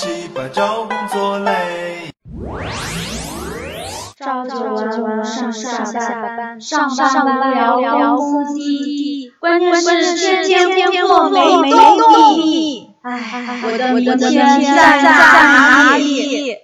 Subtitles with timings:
[0.00, 2.10] 起把找工作累。
[4.18, 5.98] 朝九晚五上上下
[6.38, 8.54] 班，上班聊聊工资，
[9.38, 12.92] 关键是天天天做没没动力。
[13.02, 16.56] 唉，我的明天在哪里？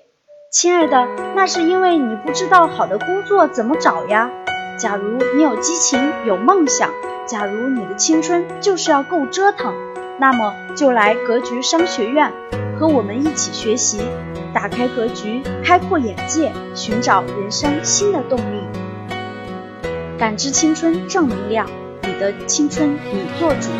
[0.50, 4.30] 亲爱的，那是因为你不知道好的工作怎么找呀。
[4.79, 6.89] 假如你有激情，有梦想，
[7.27, 9.75] 假如你的青春就是要够折腾，
[10.21, 12.32] 那么就来格局商学院，
[12.79, 14.00] 和我们一起学习。
[14.54, 18.62] 打开格局，开阔眼界，寻找人生新的动力，
[20.17, 21.68] 感知青春正能量。
[22.04, 23.70] 你的青春你做主。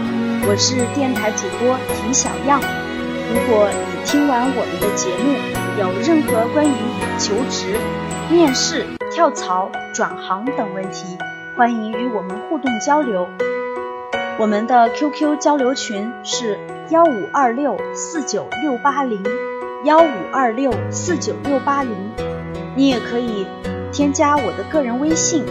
[0.49, 2.61] 我是电台主播田小样。
[2.61, 5.39] 如果你听完我们的节目，
[5.81, 6.75] 有任何关于
[7.19, 7.79] 求职、
[8.29, 11.17] 面试、跳槽、转行等问题，
[11.57, 13.27] 欢迎与我们互动交流。
[14.39, 16.59] 我们的 QQ 交流群是
[16.91, 19.23] 幺五二六四九六八零。
[19.85, 21.93] 幺五二六四九六八零，
[22.75, 23.47] 你也可以
[23.93, 25.45] 添加我的个人微信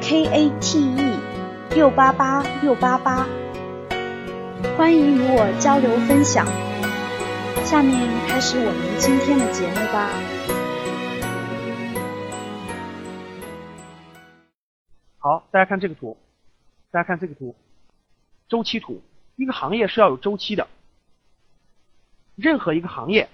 [0.00, 1.18] k a t e
[1.70, 3.26] 六八八六八八，
[4.76, 6.46] 欢迎与我交流分享。
[7.64, 10.10] 下面开始我们今天的节目吧。
[15.54, 16.16] 大家看这个图，
[16.90, 17.54] 大家看这个图，
[18.48, 19.00] 周期图。
[19.36, 20.66] 一个行业是要有周期的，
[22.34, 23.28] 任何一个行业。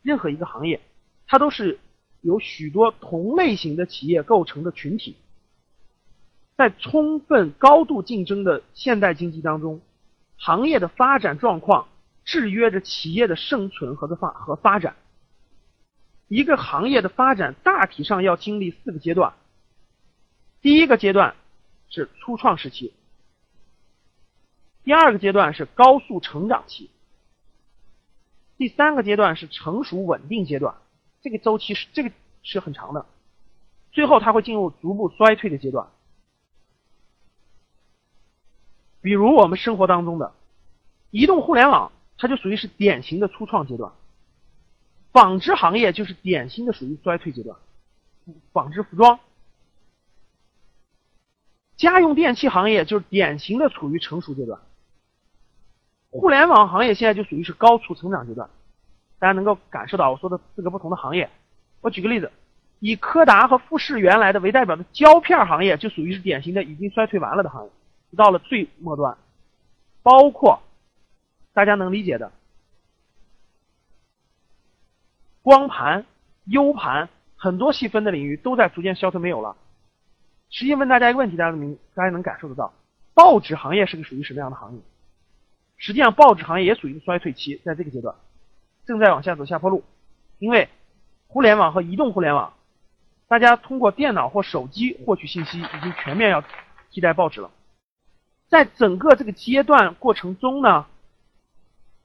[0.00, 0.80] 任何一个行业，
[1.26, 1.78] 它都是
[2.22, 5.18] 由许多同类型的企业构成的群体。
[6.56, 9.82] 在充分高度竞争的现代经济当中，
[10.38, 11.88] 行业的发展状况
[12.24, 14.96] 制约着企业的生存和的发和发展。
[16.26, 19.34] 一个行业的发展大体上要经历四个阶段。
[20.62, 21.36] 第一个阶段
[21.90, 22.92] 是初创时期，
[24.84, 26.88] 第二个阶段是高速成长期。
[28.56, 30.76] 第三个阶段是成熟稳定阶段，
[31.22, 32.12] 这个周期是这个
[32.42, 33.06] 是很长的，
[33.90, 35.88] 最后它会进入逐步衰退的阶段。
[39.00, 40.34] 比如我们生活当中的
[41.10, 43.92] 移动互联网，它就属于是典型的初创阶段；
[45.10, 47.56] 纺织行业就是典型的属于衰退阶段；
[48.52, 49.18] 纺织服装、
[51.80, 54.60] 家用电器行业就是典型的处于成熟阶段。
[56.10, 58.50] 互联网行业现在就属于是高速成长阶段，
[59.18, 61.30] 大家能够感受到我说的四个不同的行业。
[61.80, 62.30] 我举个例子，
[62.80, 67.70] 以柯达和富士原来的为代表的胶片行业，就属于是典型的已经衰退完了的行业，
[68.16, 69.16] 到了最末端。
[70.02, 70.60] 包括
[71.52, 72.32] 大家能理解的
[75.42, 76.04] 光盘、
[76.46, 79.56] U 盘，很多细分的领域都在逐渐消退没有了。
[80.50, 82.72] 实际问大家一个问题，大家能大家能感受得到，
[83.14, 84.80] 报纸行业是个属于什么样的行业？
[85.76, 88.14] 实际上，报纸行业也属于衰退期，在这个阶段
[88.84, 89.84] 正在往下走下坡路，
[90.38, 90.68] 因为
[91.28, 92.52] 互联网和移动互联网，
[93.28, 96.44] 大家通过电脑或手机获取信息已经全面要
[96.90, 97.50] 替代报纸了。
[98.48, 100.86] 在整个这个阶段过程中呢，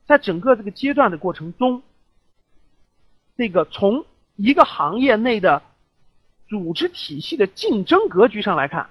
[0.06, 1.81] 在整个这个阶段的过程中，
[3.35, 5.63] 这个从一个行业内的
[6.47, 8.89] 组织体系的竞争格局上来看，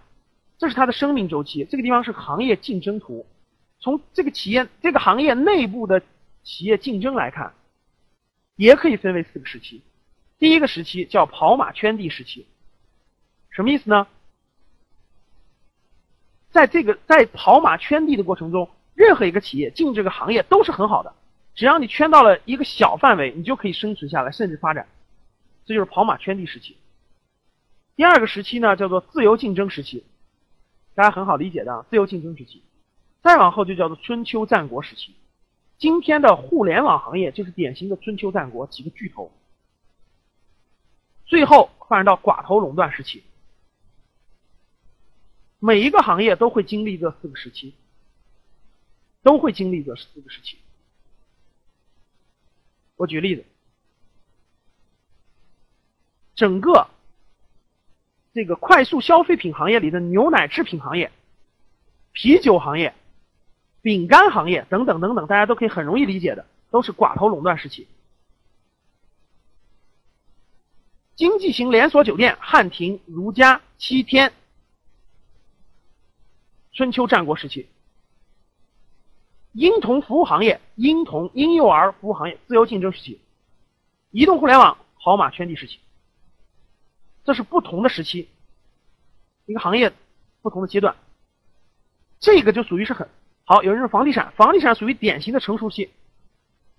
[0.59, 1.65] 这是它的生命周期。
[1.71, 3.27] 这个地方是行业竞争图。
[3.79, 6.03] 从这个企业、这个行业内部的
[6.43, 7.53] 企业竞争来看，
[8.57, 9.83] 也可以分为四个时期。
[10.39, 12.47] 第一个时期叫跑马圈地时期，
[13.51, 14.07] 什么意思呢？
[16.51, 21.13] 在这个在跑马圈地的过程中，任何一个企业进这个行业都是很好的，
[21.55, 24.87] 只要你圈到了一个小范围，你就可以生存下来，甚至发展。
[25.67, 26.77] 这就是跑马圈地时期。
[27.97, 30.05] 第二个时期呢，叫做自由竞争时期，
[30.95, 32.63] 大家很好理解的，自由竞争时期。
[33.23, 35.15] 再往后就叫做春秋战国时期，
[35.79, 39.33] 今天的互联网行业就是典型的春秋战国几个巨头。
[41.25, 43.23] 最后发展到寡头垄断时期，
[45.59, 47.75] 每一个行业都会经历这四个时期，
[49.23, 50.59] 都会经历这四个时期。
[52.97, 53.45] 我举例子，
[56.35, 56.89] 整个
[58.35, 61.13] 这个快速消费品行业里的牛奶制品行业、
[62.13, 62.93] 啤酒行业。
[63.81, 67.87] 饼干行业等等等等，大家都可以很容易理解的，都是寡头垄断时期。
[71.15, 74.33] 经济型连锁酒店，汉庭、如家、七天，
[76.73, 77.69] 春秋战国时期。
[79.53, 83.21] 婴童服务行业，婴童、婴幼儿服务行业，自由竞争时期。
[84.11, 85.79] 移动互联网，跑马圈地时期。
[87.25, 88.29] 这是不同的时期，
[89.47, 89.93] 一个行业
[90.43, 90.95] 不同的阶段，
[92.21, 93.09] 这个就属于是很。
[93.47, 95.91] 好，有人说房地产，房地产属于典型的成熟期，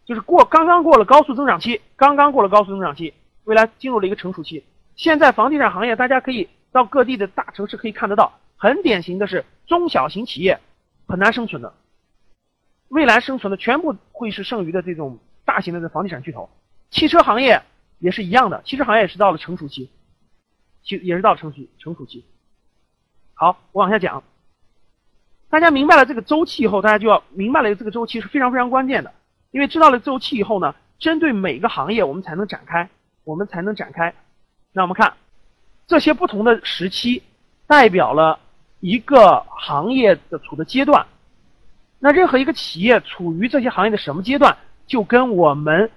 [0.06, 3.14] 就是过刚刚过了高速增长期，刚刚过了高速增长期，
[3.44, 4.64] 未来进入了一个成熟期。
[4.96, 10.60] 现在房地产行业，大家可以到各地的大城市可以看得到，很典型的是中小型企业
[11.08, 11.74] 很难生存的，
[12.88, 16.50] 未来生存的全部会是剩余的这种大型的这房地产巨头。
[16.92, 17.62] 汽车行业
[18.00, 19.90] 也是一样的，汽车行业也是到了成熟期，
[20.86, 22.24] 其也是到成熟成熟期。
[23.34, 24.24] 好，我往下讲。
[25.50, 29.12] 大家明白了这个周期以后，大家就要明白了这个周期是非常非常关键的。
[29.52, 32.90] 因为知道了周期以后呢，针对每个行业我们才能展开，
[33.24, 34.14] 我们才能展开。
[34.74, 35.14] 那我们看
[35.88, 37.24] 这些不同的时期，
[37.68, 38.38] 代表了
[38.82, 41.06] 一个行业的处的阶段。
[42.00, 45.90] 那任何一个企业处于这些行业的什么阶段，就跟我们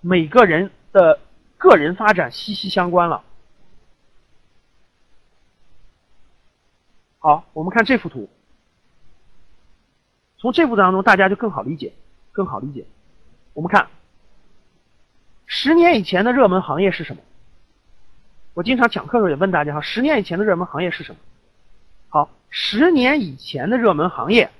[0.00, 1.20] 每个人的
[1.58, 3.22] 个人发展息息相关了。
[7.22, 8.28] 好，我们看这幅图，
[10.38, 11.92] 从这幅图当中大家就更好理解，
[12.32, 12.84] 更好理解。
[13.54, 13.88] 我们看，
[15.46, 17.22] 十年以前的热门行业是什么？
[18.54, 21.20] 我经常讲课的时候也问大家哈，十年以前的热门行业是什么？
[22.08, 24.50] 好，十年以前的热门行业，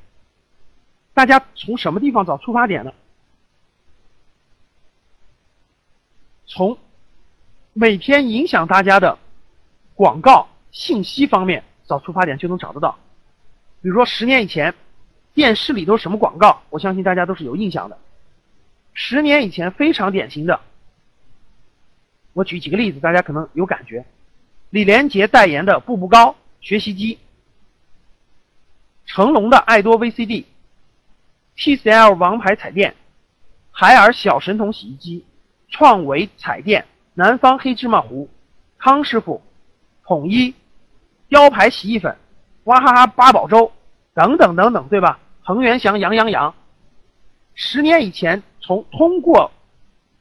[1.15, 2.93] 大家从什么地方找出发点呢？
[6.47, 6.79] 从
[7.73, 9.19] 每天影响大家的
[9.97, 12.99] 广告信息方面找出发点就能找得到。
[13.83, 14.75] 比如说十年以前，
[15.35, 16.63] 电视里都是什么广告？
[16.71, 17.99] 我相信大家都是有印象的。
[18.95, 20.59] 十年以前非常典型的，
[22.33, 24.07] 我举几个例子，大家可能有感觉。
[24.71, 27.19] 李连杰代言的步步高学习机，
[29.05, 32.95] 成龙的爱多 VCD，TCL 王牌彩电，
[33.71, 35.27] 海尔小神童洗衣机，
[35.69, 38.31] 创维彩电，南方黑芝麻糊，
[38.79, 39.43] 康师傅，
[40.05, 40.55] 统一，
[41.33, 42.15] 雕牌洗衣粉，
[42.65, 43.73] 娃哈哈八宝粥，
[44.13, 45.19] 等等等等，对吧？
[45.41, 46.55] 恒源祥羊羊羊。
[47.55, 49.51] 十年以前，从通过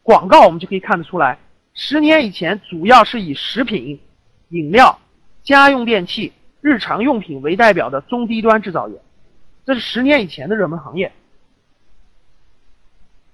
[0.04, 1.38] 广告我们就可以看得出来，
[1.74, 4.00] 十年以前主要是以食品、
[4.52, 4.98] 饮料、
[5.44, 6.32] 家用电器、
[6.62, 9.02] 日常用品为代表的中低端制造业，
[9.66, 11.12] 这是十年以前的热门行业。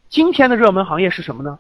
[0.10, 1.60] 今天的热门行业是什么呢？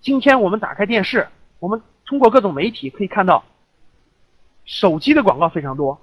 [0.00, 1.26] 今天我们打开电视，
[1.58, 3.42] 我们通过各种媒体可以看到，
[4.64, 6.00] 手机的广告非常多，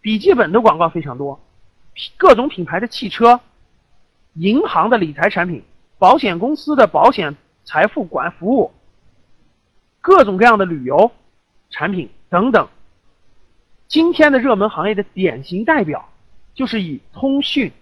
[0.00, 1.40] 笔记本的广告非常多，
[2.16, 3.40] 各种品牌的汽车。
[4.34, 5.60] 银行的理财产品、
[5.98, 8.70] 保险公司的保险财富管服务、
[10.00, 11.10] 各种各样的旅游
[11.68, 12.68] 产品等等。
[13.88, 16.08] 今天的热门行业的典型代表，
[16.54, 17.72] 就是以通讯、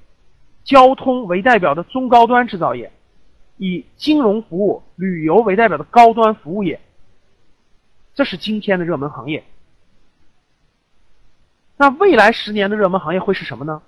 [0.64, 2.90] 交通为代表的中高端制造业，
[3.58, 6.80] 以金融服务、旅游为代表的高端服务业。
[8.14, 9.44] 这是今天的热门行业。
[11.78, 13.80] 那未来十年的热门行业会是什么呢？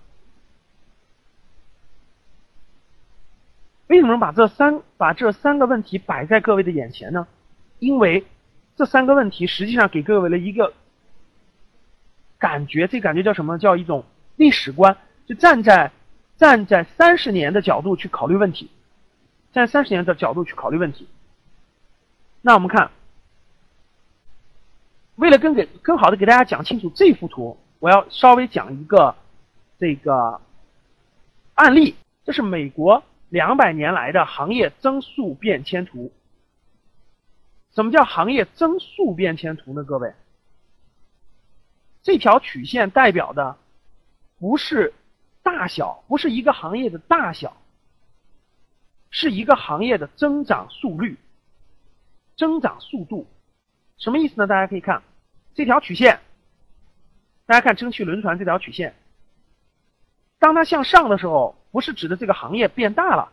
[3.89, 7.27] 为什么把这三把这三个问题摆在各位的眼前呢？
[7.81, 8.25] 因为
[8.77, 10.73] 这三个问题实际上给各位了一个
[12.39, 13.59] 感觉，这感觉叫什么？
[13.59, 14.05] 叫一种
[14.37, 14.97] 历史观，
[15.27, 15.91] 就站在
[16.37, 18.71] 站在三十年的角度去考虑问题，
[19.53, 21.09] 站在三十年的角度去考虑问题。
[22.41, 22.93] 那我们看，
[25.17, 29.17] 为了更给更好的给大家讲清楚这幅图，我要稍微讲一个
[29.79, 30.41] 这个
[31.55, 33.03] 案例，这是美国。
[33.31, 36.13] 两百年来的行业增速变迁图。
[37.73, 39.85] 什么叫行业增速变迁图呢？
[39.85, 40.13] 各位，
[42.03, 43.57] 这条曲线代表的
[44.41, 44.93] 不是
[45.45, 47.57] 大小，不是一个行业的大小，
[49.11, 51.17] 是一个行业的增长速率、
[52.37, 53.29] 增长速度。
[53.97, 54.49] 什么意思呢？
[54.49, 55.05] 大家可以看
[55.55, 56.19] 这条曲线，
[57.51, 58.95] 大家看蒸汽轮船这条曲线，
[60.39, 61.57] 当它向上的时候。
[61.73, 63.31] 不是指的这个行业变大了，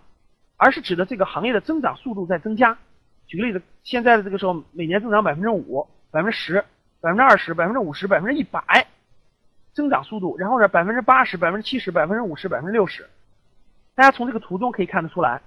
[0.58, 2.78] 而是指的这个行业的增长速度在增加。
[3.26, 6.64] 举个例子，现在的这个时候每年增长百分之五、百分之十、
[7.02, 8.62] 百分之二十、百分之五十、百分之一百，
[9.74, 10.38] 增长速度。
[10.38, 13.10] 然后呢，百分之八十、百分之七十、百分之五十、百分之六十。
[13.96, 15.42] 大家从这个图中可以看得出来，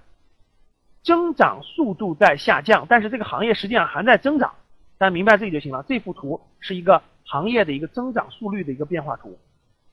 [1.05, 4.53] 增长速度在下降，但是这个行业实际上还在增长。
[4.99, 5.85] 大家明白这个就行了。
[5.87, 7.01] 这幅图是一个
[7.31, 9.39] 行业的一个增长速率的一个变化图。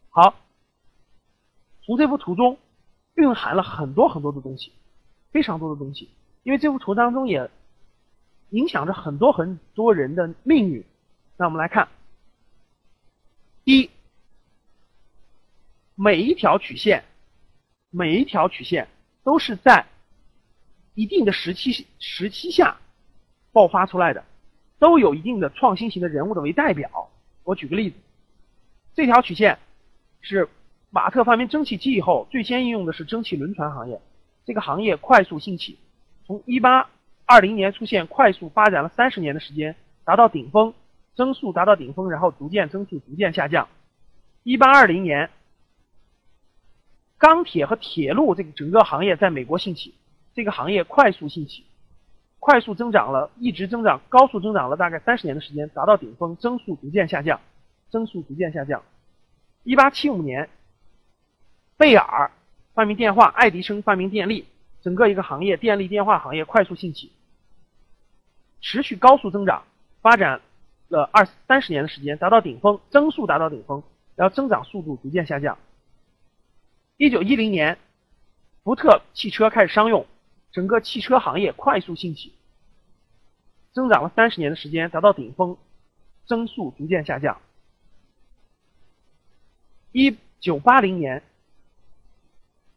[0.09, 0.35] 好，
[1.85, 2.57] 从这幅图中。
[3.19, 4.71] 蕴含了很多很多的东西，
[5.31, 6.07] 非常多的东西，
[6.43, 7.49] 因为这幅图当中也
[8.51, 10.85] 影响着很多很多人的命运。
[11.35, 11.87] 那我们来看，
[13.63, 13.89] 一，
[15.95, 17.05] 每一条曲线，
[17.89, 18.87] 每一条曲线
[19.23, 19.87] 都是在
[20.93, 22.77] 一定的时期时期下
[23.51, 24.23] 爆发出来的，
[24.77, 27.09] 都有一定的创新型的人物的为代表。
[27.47, 27.95] 我举个例子，
[28.93, 29.57] 这条曲线
[30.19, 30.49] 是。
[30.89, 33.99] 马特发明蒸汽机以后，最先应用的是蒸汽轮船行业。
[34.45, 35.77] 这个行业快速兴起，
[36.25, 36.89] 从一八
[37.25, 39.75] 二零年出现，快速发展了三十年的时间，
[40.05, 40.73] 达到顶峰，
[41.13, 43.67] 增速达到顶峰，然后逐渐增速逐渐下降。
[44.43, 45.29] 一八二零年，
[47.17, 49.93] 钢铁和铁路这个整个行业在美国兴起，
[50.33, 51.65] 这个行业快速兴起，
[52.39, 57.41] 快速增长了，一直增长，高速增长了大概三十年的时间，达到顶峰，增速逐渐下降，
[57.89, 58.83] 增速逐渐下降。
[59.63, 60.49] 一八七五年，
[61.75, 62.31] 贝尔
[62.73, 64.45] 发明电话，爱迪生发明电力，
[64.81, 67.11] 整个一个行业，电力电话行业快速兴起，
[68.61, 69.63] 持续高速增长，
[70.01, 70.39] 发展
[70.87, 73.83] 了二三十年的时间，达到顶峰，增速达到顶峰，
[74.15, 75.57] 然后增长速度逐渐下降。
[76.95, 77.77] 一九一零年，
[78.63, 80.05] 福特汽车开始商用，
[80.57, 82.33] 整个汽车行业快速兴起，
[83.73, 85.55] 增长了三十年的时间，达到顶峰，
[86.25, 87.39] 增速逐渐下降。
[89.91, 91.21] 一九八零年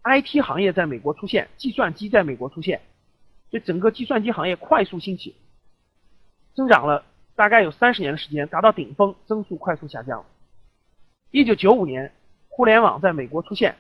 [0.03, 2.83] ，IT 行业在美国出现，计算机在美国出现，
[3.51, 5.35] 所以整个计算机行业快速兴起，
[6.53, 10.27] 增长了大概有三十年的时间，达到顶峰，增速快速下降。
[11.31, 12.13] 一九九五年，
[12.51, 13.75] 互联网在美国出现，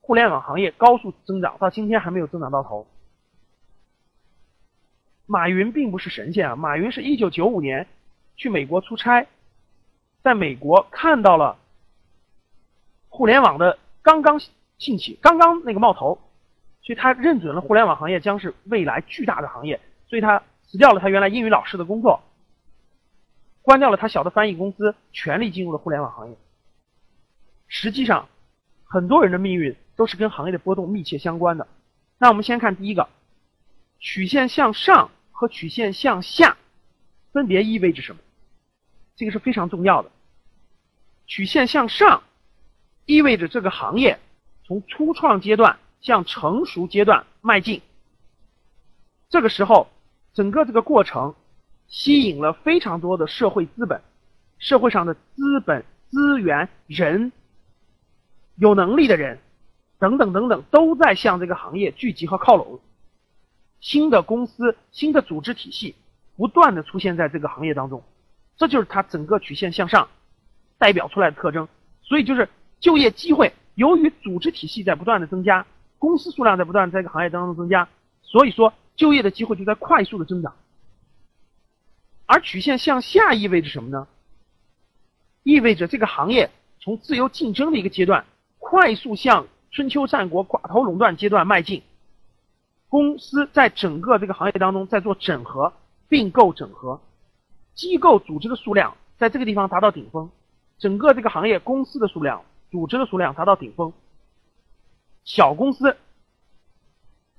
[0.00, 2.84] 互联网行业高速增长，到今天还没有增长到头。
[5.26, 7.86] 马云并不是神仙啊，马云是一九九五年
[8.36, 9.26] 去美国出差，
[10.22, 11.58] 在美国看到了。
[13.08, 14.40] 互联网的刚刚
[14.76, 16.18] 兴起，刚刚那个冒头，
[16.82, 22.24] 所以他认准了互联网行业将是未来巨大的行业，所以他辞掉了他原来英语老师的工作，
[23.62, 26.36] 关掉了他小的翻译公司，全力进入了互联网行业。
[27.68, 28.28] 实际上，
[28.84, 31.68] 很多人的命运都是跟行业的波动密切相关的。
[32.18, 33.08] 那我们先看第一个，
[34.04, 36.58] 曲线向上和曲线向下
[37.32, 38.20] 分别意味着什么？
[39.16, 40.10] 这个是非常重要的。
[41.26, 42.22] 曲线向上。
[43.06, 44.18] 意味着这个行业
[44.66, 47.82] 从初创阶段向成熟阶段迈进。
[49.28, 49.88] 这个时候，
[50.32, 51.34] 整个这个过程
[51.86, 54.00] 吸引了非常多的社会资本，
[54.58, 57.32] 社会上的资本、资源、人、
[58.56, 59.38] 有能力的人
[59.98, 62.80] 等等等等，都在向这个行业聚集和靠拢。
[63.84, 65.94] 新的公司、新的组织体系
[66.36, 68.02] 不断的出现在这个行业当中，
[68.56, 70.08] 这就是它整个曲线向上
[70.78, 71.68] 代表出来的特征。
[72.02, 72.48] 所以就是。
[72.80, 75.64] 就业机会，由于组织体系在不断的增加，
[75.98, 77.88] 公司数量在不断在这个行业当中增加，
[78.20, 80.54] 所以说就业的机会就在快速的增长。
[82.26, 84.06] 而曲线向下意味着什么呢？
[85.44, 88.26] 意味着这个行业从自由竞争的一个阶段，
[88.58, 91.82] 快速向春秋战国寡头垄断阶段迈进。
[92.94, 95.72] 公司在整个这个行业当中在做整合、
[96.08, 97.00] 并购、整合，
[97.74, 100.30] 机构组织的数量在这个地方达到顶峰，
[100.78, 102.44] 整个这个行业公司的数量。
[102.70, 103.92] 组织的数量达到顶峰，
[105.24, 105.96] 小公司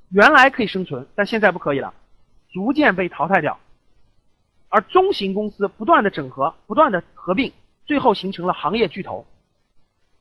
[0.10, 1.94] 原来可以生存，但现在不可以了，
[2.52, 3.58] 逐渐被淘汰掉。
[4.68, 7.54] 而中型公司不断的整合，不断的合并，
[7.86, 9.26] 最后形成了行业巨头。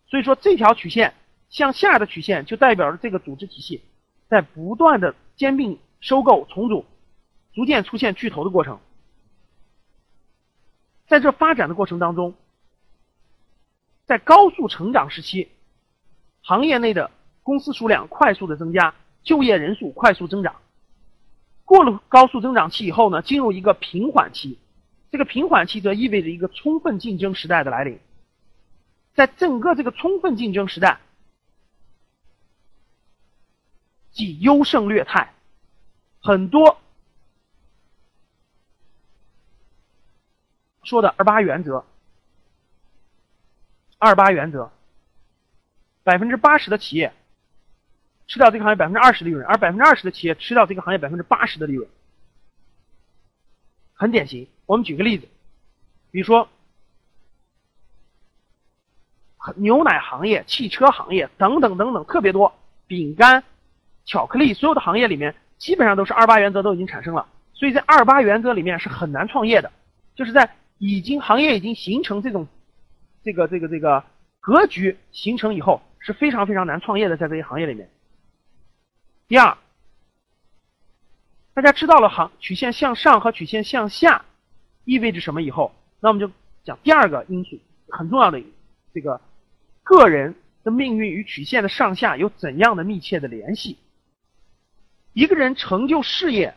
[0.07, 1.13] 所以说，这条曲线
[1.49, 3.83] 向下的曲线就代表着这个组织体系
[4.35, 6.85] 在不断的兼并、收购、重组，
[7.53, 8.81] 逐渐出现巨头的过程。
[11.07, 12.35] 在这发展的过程当中。
[14.07, 15.49] 在高速成长时期，
[16.43, 17.13] 行业内的
[17.45, 20.57] 公司数量快速的增加，就业人数快速增长。
[21.65, 24.59] 过了高速增长期以后呢，进入一个平缓期。
[25.13, 28.01] 这个平缓期则意味着一个充分竞争时代的来临。
[29.15, 30.99] 在整个这个充分竞争时代，
[34.15, 35.35] 即优胜劣汰，
[36.23, 36.81] 很多
[40.83, 41.85] 说的二八原则。
[43.97, 44.71] 二八原则，
[46.03, 47.15] 百分之八十的企业
[48.27, 51.89] 吃掉这个行业百分之二十利润，而百分之二十的企业吃掉这个行业百分之八十的利润，
[53.95, 54.47] 很典型。
[54.67, 55.27] 我们举个例子，
[56.11, 56.51] 比如说
[59.57, 62.53] 牛奶行业、汽车行业等等等等，特别多，
[62.87, 63.43] 饼干、
[64.05, 69.71] 巧克力，所有的行业里面基本上都是二八原则都已经产生了，所以在二八原则里面是很难创业的，
[70.15, 72.47] 就是在已经行业已经形成这种。
[73.23, 74.05] 这个这个这个
[74.39, 77.89] 格局形成以后是非常非常难创业的，在这些行业里面。
[79.27, 79.57] 第二，
[81.55, 84.27] 大家知道了行曲线向上和曲线向下
[84.85, 86.31] 意味着什么以后，那我们就
[86.65, 87.59] 讲第二个因素，
[87.89, 88.39] 很重要的
[88.93, 89.19] 这个
[89.83, 93.79] 个人的命运与曲线的上下有怎样的密切的联系？
[95.15, 96.55] 一个人成就事业，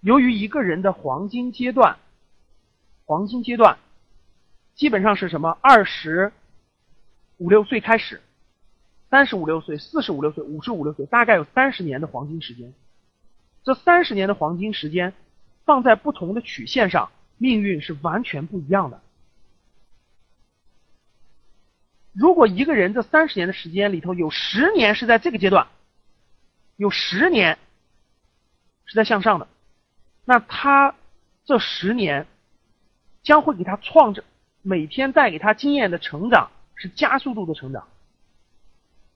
[0.00, 1.98] 由于一个人的黄金阶段，
[3.04, 3.76] 黄金阶段。
[4.76, 5.58] 基本上是什么？
[5.60, 6.32] 二十
[7.36, 8.22] 五六岁开始，
[9.10, 12.72] 三十五六岁、四十五六岁、五十五六岁，大概有三十年的黄金时间。
[13.62, 15.12] 这三十年的黄金时间
[15.66, 19.02] 放在不同的曲线上，命运是完全不一样的。
[22.12, 25.66] 如果一个人这三十年的时间里头有十年是在这个阶段，
[26.80, 27.58] 有十年
[28.86, 29.46] 是在向上的，
[30.24, 30.94] 那他
[31.44, 32.26] 这十年
[33.22, 34.22] 将会给他创造
[34.62, 37.86] 每天带给他经验的成长是加速度的成长，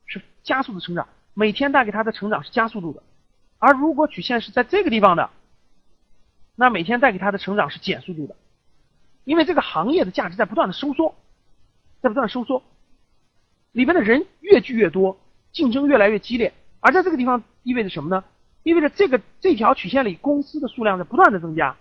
[0.05, 3.03] 是加速的成长，每天带给他的成长是加速度的。
[3.59, 5.31] 而如果曲线是在这个地方的，
[6.57, 8.37] 那每天带给他的成长是减速度的，
[9.25, 11.15] 因为这个行业的价值在不断的收缩，
[12.03, 12.63] 在不断的收缩。
[13.73, 15.19] 里面的人越聚越多，
[15.51, 18.23] 竞争越来越激烈，而在这个地方意味着什么呢？
[18.63, 21.77] 意味着这个这条曲线里公司的数量在不断的增加。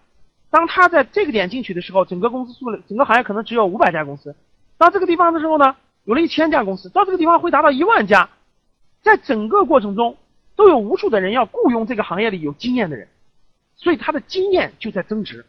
[0.50, 4.36] 当他在这个点进去的时候，整个公司数量，整个行业可能只有五百家公司。
[4.78, 5.76] 到这个地方的时候呢，
[6.06, 8.30] 有了一千家公司，到这个地方会达到一万家。
[9.02, 10.18] 在整个过程中，
[10.56, 13.08] 都有无数的人要雇佣这个行业里有经验的人，
[13.76, 15.46] 所以他的经验就在增值。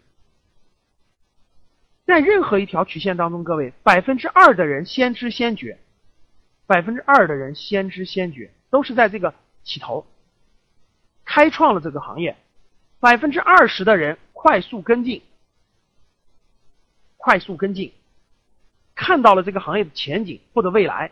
[2.07, 5.79] 在任何一条曲线当中，各位百分之二的人先知先觉。
[6.67, 10.07] 百分之二的人先知先觉，都是在这个起头
[11.25, 12.37] 开创了这个行业。
[13.01, 15.23] 百分之二十的人快速跟进，
[17.19, 17.93] 快速跟进，
[18.95, 21.11] 看到了这个行业的前景或者未来，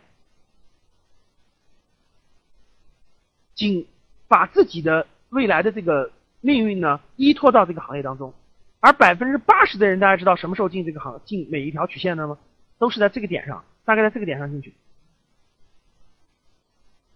[3.54, 3.86] 仅
[4.26, 8.32] 把自己的未来的这个命运呢依托到这个行业当中。
[8.80, 12.38] 而百分之八十的人，大家知道什么时候进这个行进每一条曲线的吗？
[12.78, 14.74] 都是在这个点上，大概在这个点上进去。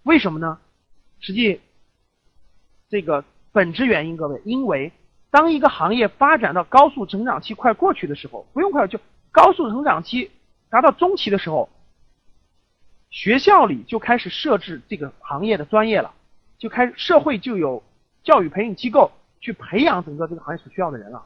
[0.03, 0.61] 为什么呢？
[1.19, 1.61] 实际，
[2.89, 4.93] 这个本质原因，各位，因为
[5.31, 8.99] 当一个行业发展到高速成长期快过去的时候，不用快就
[9.33, 10.31] 高速成长期
[10.71, 11.69] 达到中期的时候，
[13.11, 16.13] 学校里就开始设置这个行业的专业了，
[16.59, 17.83] 就开始社会就有
[18.23, 21.25] 教育培训机构去培养整个这个行业所需要的人了。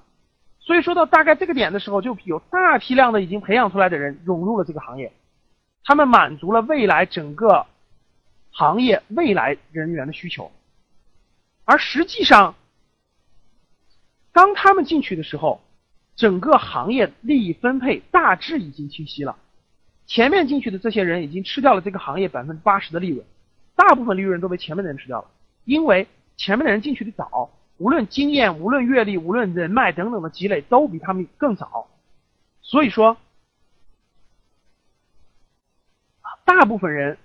[0.60, 5.12] 所以说到大概这个点的时候，就有大批量的已经培养出来的人涌入了这个行业，
[5.84, 7.66] 他们满足了未来整个。
[8.52, 10.50] 行业未来人员的需求，
[11.64, 12.54] 而实际上，
[14.32, 15.60] 当他们进去的时候，
[16.16, 19.36] 整个行业利益分配大致已经清晰了。
[20.06, 23.24] 前面进去的这些人已经吃掉了这个行业百分之八十的利润，
[23.76, 25.28] 大部分利润都被前面的人吃掉了，
[25.64, 31.88] 因为前面的人进去的早，无论经验、无论阅历、无论人脉等等的积累，都比他们更早。
[32.62, 33.16] 所以说，
[36.44, 37.16] 大部分人。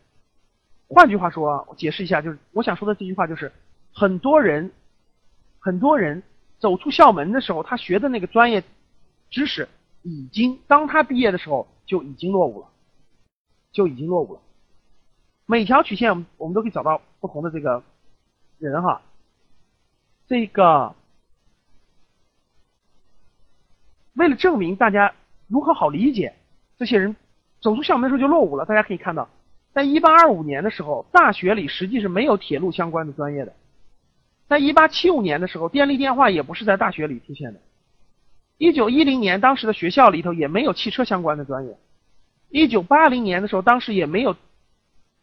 [0.88, 3.52] 换句话说，我解释一下，就是我想说的这句话，就是
[3.98, 4.74] 很多人，
[5.58, 6.22] 很多人
[6.60, 8.62] 走出校门的时候，他学的那个专业
[9.30, 9.70] 知识，
[10.04, 12.68] 已经当他毕业的时候就已经落伍了，
[13.72, 14.42] 就已经落伍了。
[15.46, 17.82] 每条曲线，我们都可以找到不同的这个
[18.60, 19.02] 人哈。
[20.28, 20.94] 这个
[24.16, 25.14] 为了证明大家
[25.48, 26.36] 如何好理解，
[26.78, 27.16] 这些人
[27.62, 29.30] 走出校门的时候就落伍了，大家可以看到。
[29.72, 33.54] 在一八二五年的时候，大学里实际是没有铁路相关的专业的。
[34.48, 37.60] 在一八七五年的时候，电力电话也不是在大学里出现的。
[38.58, 41.78] 一九一零年，当时的学校里头也没有汽车相关的专业。
[42.50, 44.36] 一九八零年的时候，当时也没有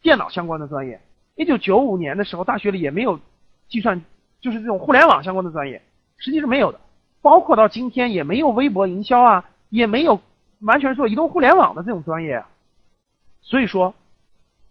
[0.02, 1.00] 电脑相关的专业。
[1.36, 3.20] 一九九五年的时候，大学里也没有
[3.68, 4.02] 计算，
[4.40, 5.82] 就是这种互联网相关的专业，
[6.18, 6.80] 实际是没有的。
[7.20, 10.20] 包括到今天也没有微博营销啊，也没有
[10.60, 12.44] 完全做移动互联网的这种专业。
[13.40, 13.94] 所以说。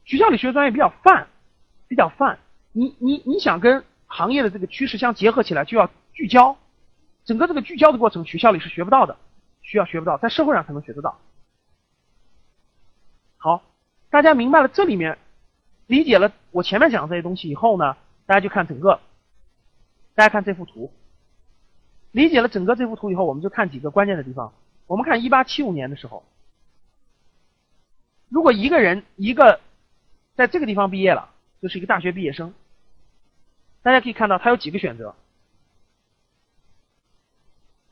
[0.03, 1.27] 学校里学专业比较泛，
[1.87, 2.39] 比较泛。
[2.73, 6.57] 你你你想跟行业的这个趋势相结合起来，就要聚焦。
[7.23, 9.17] 整个这个聚焦的过程，学校里是学不到的，
[9.61, 11.17] 需要学不到，在社会上才能学得到。
[13.37, 13.63] 好，
[14.09, 15.17] 大家明白了这里面，
[15.87, 17.95] 理解了我前面讲的这些东西以后呢，
[18.25, 18.99] 大家就看整个，
[20.13, 20.91] 大家看这幅图。
[22.11, 24.51] 理解了整个这幅图以后，我们就看几个关键的地方。
[24.87, 26.23] 我们看一八七五年的时候，
[28.29, 29.61] 如果一个人一个。
[30.33, 31.29] 在这个地方毕业了，
[31.61, 32.53] 就是一个大学毕业生。
[33.83, 35.15] 大家可以看到，他有几个选择。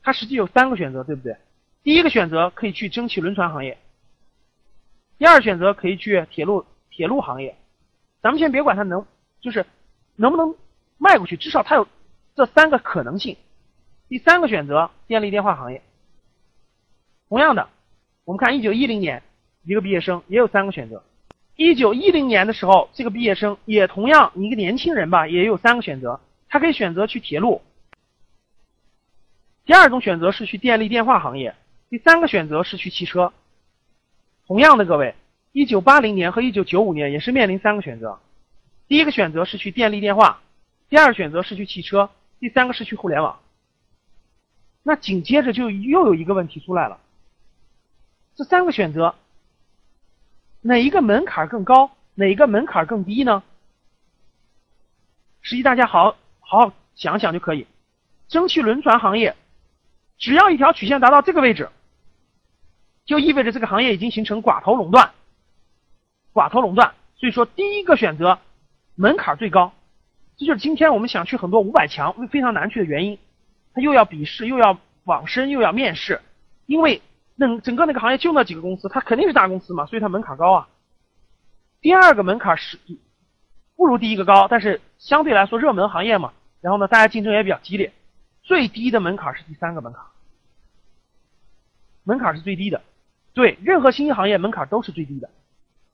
[0.02, 1.36] 他实际有三个选择，对不对？
[1.82, 3.78] 第一个选择可以去蒸汽轮船行业，
[5.18, 7.56] 第二选择可以去铁路铁路行业。
[8.22, 9.06] 咱们先别管他能，
[9.40, 9.64] 就是
[10.16, 10.54] 能不能
[10.98, 11.88] 迈过去，至少他有
[12.34, 13.36] 这三个可能性。
[14.08, 15.82] 第三个选择，电力电话行业。
[17.28, 17.68] 同样的，
[18.24, 19.22] 我们看一九一零年，
[19.62, 21.02] 一个毕业生也有三个选择。
[21.60, 26.18] 一九一零年的时候，这个毕业生也同样一个年轻人吧，也有三个选择，
[26.48, 27.60] 他可以选择去铁路。
[29.66, 31.54] 第二种选择是去电力电话行业，
[31.90, 33.34] 第三个选择是去汽车。
[34.46, 35.14] 同样的，各位，
[35.52, 38.18] 一九八零年和一九九五年也是面临三个选择，
[38.88, 40.40] 第一个选择是去电力电话，
[40.88, 43.38] 第二个选择是去汽车，第三个是去互联网。
[44.82, 46.98] 那紧接着就又有一个问题出来了，
[48.34, 49.14] 这三个选择，
[50.62, 53.42] 哪一个门槛更高，哪一个门槛更低呢？
[55.40, 57.66] 实际大家好好好想想就可以。
[58.28, 59.34] 蒸汽轮船行业，
[60.18, 61.70] 只要一条曲线达到这个位置，
[63.06, 65.12] 就意味着这个行业已经形成寡头垄断。
[66.34, 68.38] 寡头垄断，所以说第一个选择
[68.94, 69.72] 门槛最高，
[70.36, 73.18] 这就是今天我们想去很多五百强非常难去的原因。
[73.72, 76.20] 他又要笔试，又要网申，又要面试，
[76.66, 77.00] 因为
[77.40, 80.68] 那整个那个行业就那几个公司，它肯定是大公司嘛，所以它门槛高啊。
[81.80, 82.78] 第二个门槛是
[83.76, 87.90] 不如第一个高，但是相对来说热门行业嘛，然后呢，大家竞争也比较激烈。
[88.42, 90.02] 最低的门槛是第三个门槛，
[92.04, 92.82] 门槛是最低的。
[93.32, 95.30] 对，任何新兴行业门槛都是最低的，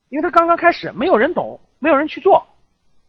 [0.09, 2.45] 因为它刚刚开始，没有人懂，没有人去做。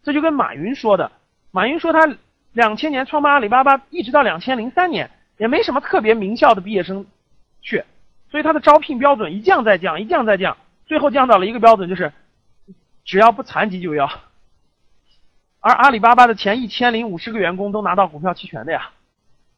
[0.03, 1.11] 这就跟马云说的，
[1.51, 2.15] 马云说他。
[2.53, 7.05] 两千年创办阿里巴巴，一直到两千零三年，也没什么特别名校的毕业生
[7.61, 7.83] 去，
[8.29, 12.11] 所以他的招聘标准一降再降，一降再降，最后降到了一个标准，就是
[13.05, 14.09] 只要不残疾就要。
[15.59, 18.91] 而阿里巴巴的前一千零五十个员工都拿到股票期权的呀，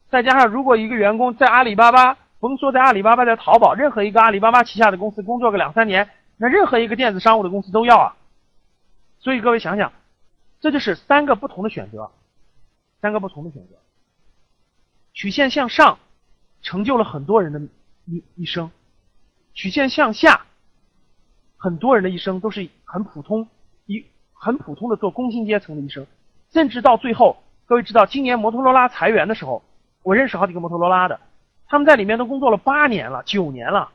[0.08, 8.16] 再加上如果一个员工在阿里巴巴，甭说在阿里巴巴，在淘宝任何一个阿里巴巴旗下的公司工作个两三年，那任何一个电子商务的公司都要啊。
[9.18, 9.92] 所以各位想想，
[10.60, 12.10] 这就是三个不同的选择。
[13.02, 13.76] 三个不同的选择，
[15.14, 15.98] 曲线向上
[16.60, 17.60] 成就了很多人的
[18.06, 18.70] 一一生，
[19.54, 20.42] 曲线向下，
[21.56, 23.48] 很多人的一生都是很普通，
[23.86, 26.06] 一很普通的做工薪阶层的一生，
[26.52, 29.62] 甚至到最后，各位知道今年摩托罗拉裁员的时候，
[30.02, 31.20] 我认识好几个摩托罗拉的，
[31.66, 33.90] 他们在里面都工作了八年了、九年了，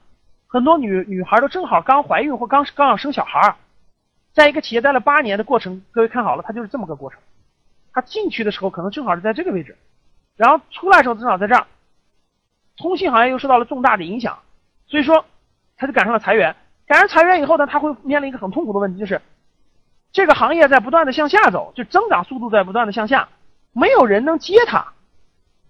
[0.48, 3.56] 很多女女孩都正好刚怀孕或刚刚要生小孩儿，
[4.34, 7.20] 在一个企业待了八年的过程，各位看好了，它就是这么个过程。
[7.92, 9.78] 他进去的时候可能正好是在这个位置，
[10.36, 11.66] 然后出来的时候正好在这儿。
[12.78, 14.40] 通信行业又受到了重大的影响，
[14.88, 15.26] 所以说
[15.78, 16.56] 他就赶上了裁员。
[16.88, 19.22] 赶上裁员以后呢，他会面临一个很痛苦的问题，就是
[20.12, 23.28] 这个行业在不断的向下走，就增长速度在不断的向下，
[23.74, 24.86] 没有人能接他。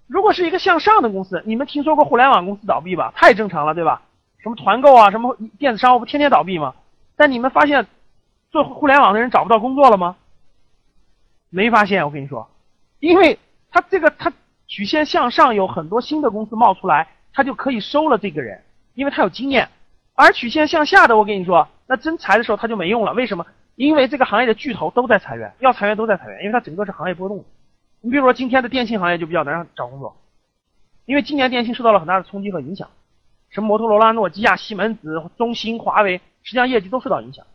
[0.07, 3.13] 如果是一个向上的公司，你们听说过互联网公司倒闭吧？
[3.15, 4.01] 太正常了，对吧？
[4.39, 6.75] 什么团购啊，什么电子商务不天天倒闭吗？
[7.15, 7.87] 但你们发现
[8.51, 10.15] 做互联网的人找不到工作了吗？
[11.49, 12.47] 没发现，我跟你说，
[12.99, 13.39] 因为
[13.71, 14.31] 他这个他
[14.67, 19.69] 曲线向上，有很多新的公司冒出来，他就可以收了这个人，因为他有经验。
[20.13, 23.13] 而曲线向下的，我跟你说，那真裁的时候他就没用了。
[23.13, 23.45] 为什么？
[23.75, 27.43] 因为这个行业的巨头都在裁员，要裁员都在裁员，因为它整个是行业波动。
[28.01, 30.15] 你比如说今天的电信行业就比较难找工作，
[31.05, 32.89] 因为今年电信受到了很大的冲击和影响，
[33.49, 37.45] 什么摩托罗拉、诺基亚、西门子、中兴、华为，实际上业绩都受到影响。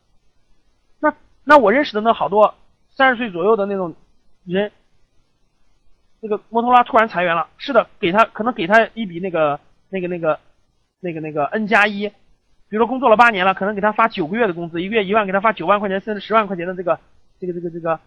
[1.01, 2.55] 那那我认识的那好多。
[2.93, 3.95] 三十岁左右的那种
[4.45, 4.71] 人，
[6.21, 10.39] 那个摩托拉突然裁员了，是的，给他可能给他一笔那个那个那个
[11.01, 17.01] 那个那个 N 加一，比如说工作了八年了，可能给他发九个月的工资，一个月一万，给他发九万块钱甚至十万块钱的这个
[17.41, 18.01] 这个这个这个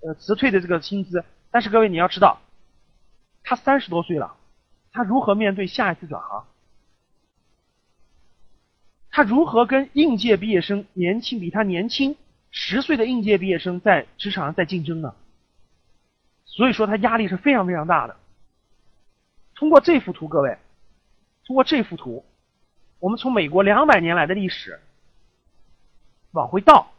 [0.00, 1.24] 呃辞退的这个薪资。
[1.50, 2.40] 但是各位你要知道，
[3.42, 4.34] 他三十多岁了，
[4.92, 6.44] 他如何面对下一次转行？
[9.10, 12.16] 他如何跟应届毕业生年轻比他年轻？
[12.50, 15.14] 十岁的应届毕业生在职场上在竞争呢，
[16.56, 18.16] 所以说他压力是非常非常大的。
[19.54, 20.56] 通过这幅图，各位，
[21.44, 22.24] 通过这幅图，
[22.98, 24.80] 我们从美国两百年来的历史
[26.32, 26.90] 往回倒，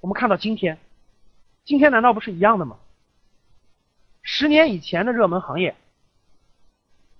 [0.00, 0.78] 我们看到今天，
[1.64, 2.78] 今天难道不是一样的吗？
[4.22, 5.74] 十年以前的热门行业，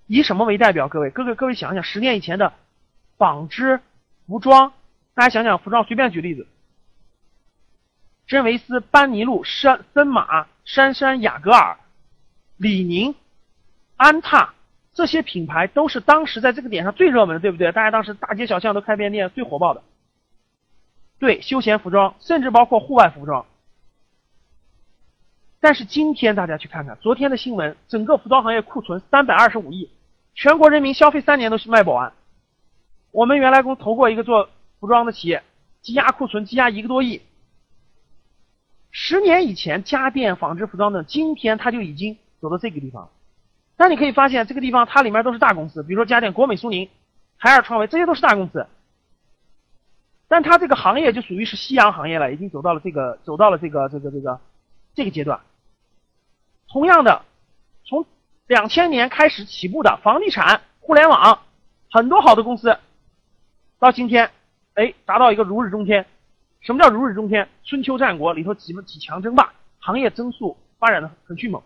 [0.05, 0.87] 以什么为代表？
[0.87, 2.53] 各位，各位，各位想想，十年以前的
[3.17, 3.81] 纺织、
[4.25, 4.71] 服装，
[5.13, 6.47] 大家想想，服装，随便举例子。
[8.27, 11.77] 真维斯、班尼路、山森马、杉杉、雅戈尔、
[12.57, 13.15] 李宁、
[13.95, 14.53] 安踏
[14.93, 17.71] 这些品牌都是当时在这个点上最热门的，对不对？
[17.71, 19.81] 大家当时大街小巷都开便利店，最火爆的。
[21.19, 23.45] 对，休闲服装，甚至包括户外服装。
[25.61, 29.89] 但是今天大家去看看昨天的新闻，整个服装行业库存三百二十五亿，
[30.35, 32.11] 全国人民消费三年都是卖不完。
[33.11, 34.49] 我们原来公投过一个做
[34.81, 35.43] 服装的企业，
[35.81, 37.21] 积压库存积压一个多亿。
[38.99, 43.11] 十年以前，家电、纺织、服装等，今天它就已经走到这个地方。
[43.75, 46.89] 但你可以发现，这个地方它里面都是大公司，比如说家电、国美、苏宁、
[47.37, 48.65] 海尔、创维，这些都是大公司。
[50.27, 54.39] 但它这个行业就属于是夕阳行业了，已经走到了这个走到了这个这个这个
[54.95, 55.41] 这个阶段。
[56.67, 57.21] 同样的，
[57.85, 58.03] 从
[58.47, 61.43] 两千年开始起步的房地产、互联网，
[61.91, 62.79] 很多好的公司，
[63.77, 64.31] 到今天，
[64.73, 66.07] 哎，达到一个如日中天。
[66.61, 67.47] 什么叫如日中天？
[67.63, 71.61] 春秋战国里头几几强争霸，行业增速发展的很迅猛。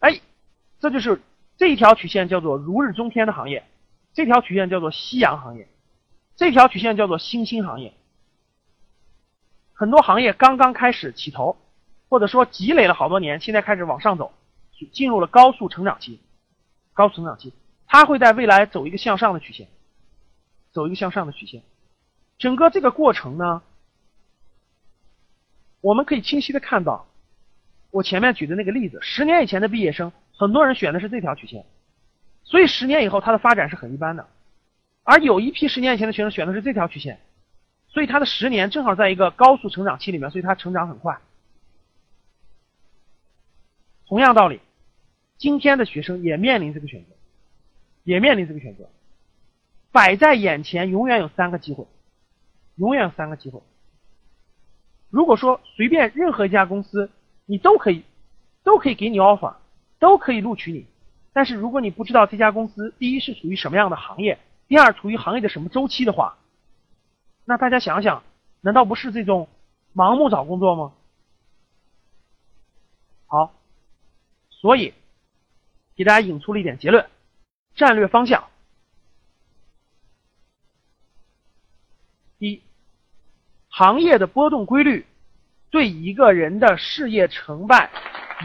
[0.00, 0.20] 哎，
[0.78, 1.20] 这就是
[1.56, 3.64] 这一条曲线叫做如日中天的行业，
[4.12, 5.68] 这条曲线叫做夕阳行业，
[6.36, 7.94] 这条曲线叫做新兴行业。
[9.72, 11.56] 很多行业刚刚开始起头，
[12.08, 14.32] 或者说积累了好多年，现在开始往上走，
[14.92, 16.20] 进入了高速成长期。
[16.92, 17.52] 高速成长期，
[17.86, 19.68] 它会在未来走一个向上的曲线，
[20.72, 21.62] 走一个向上的曲线。
[22.38, 23.62] 整个这个过程呢，
[25.80, 27.06] 我们可以清晰的看到，
[27.90, 31.64] 我前面举的那个例子，十年以前的毕业生，很多人选的是这条曲线，
[32.44, 34.28] 所以十年以后他的发展是很一般的。
[35.02, 37.20] 而有一批十年以前的学生选的是这条曲线。
[37.88, 41.18] 所以他的十年正好在一个高速成长期里面，所以他成长很快。
[44.06, 44.60] 同样道理，
[45.38, 47.08] 今天的学生也面临这个选择，
[48.04, 48.90] 也面临这个选择，
[49.92, 51.86] 摆在眼前永远有三个机会，
[52.76, 53.60] 永远三个机会。
[55.10, 57.10] 如果说随便任何一家公司，
[57.44, 58.04] 你都可以，
[58.62, 59.54] 都可以给你 offer，
[59.98, 60.86] 都可以录取你，
[61.32, 66.36] 但是如果你不知道这家公司第一是属于什么样的行业，第二处于行业的什么周期的话，
[67.44, 68.22] 那大家想想，
[68.60, 69.48] 难道不是这种
[69.94, 70.92] 盲目找工作吗？
[73.26, 73.54] 好，
[74.50, 74.92] 所以
[75.94, 77.08] 给大家引出了一点结论：
[77.74, 78.48] 战略方向。
[82.38, 82.60] 一，
[83.68, 85.06] 行业的波动规律
[85.70, 87.90] 对一个人的事业成败